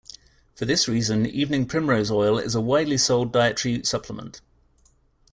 For 0.55 0.65
this 0.65 0.87
reason 0.87 1.27
evening 1.27 1.67
primrose 1.67 2.09
oil 2.09 2.39
is 2.39 2.55
a 2.55 2.59
widely 2.59 2.97
sold 2.97 3.31
dietary 3.31 3.83
supplement. 3.83 4.41